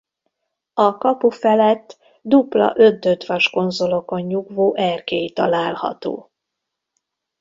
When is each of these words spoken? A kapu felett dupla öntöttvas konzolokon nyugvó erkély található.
A 0.73 0.97
kapu 0.97 1.29
felett 1.29 1.97
dupla 2.21 2.73
öntöttvas 2.77 3.49
konzolokon 3.49 4.21
nyugvó 4.21 4.75
erkély 4.75 5.29
található. 5.29 6.31